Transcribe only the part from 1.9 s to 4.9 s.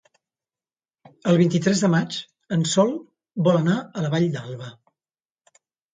maig en Sol vol anar a la Vall d'Alba.